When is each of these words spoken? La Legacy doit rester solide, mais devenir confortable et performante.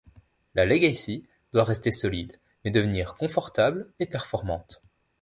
La 0.55 0.65
Legacy 0.65 1.27
doit 1.53 1.63
rester 1.63 1.91
solide, 1.91 2.39
mais 2.65 2.71
devenir 2.71 3.13
confortable 3.13 3.93
et 3.99 4.07
performante. 4.07 4.81